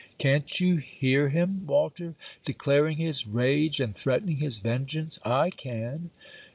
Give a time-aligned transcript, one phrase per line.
[0.17, 5.19] Can't you hear him, Walter, declaring his rage, and threatening his vengeance?
[5.23, 6.09] I can.